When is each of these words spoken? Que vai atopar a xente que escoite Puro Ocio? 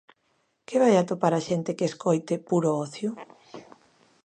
Que 0.67 0.77
vai 0.83 0.93
atopar 0.97 1.33
a 1.35 1.45
xente 1.47 1.75
que 1.77 1.85
escoite 1.91 2.43
Puro 2.49 2.69
Ocio? 2.83 3.11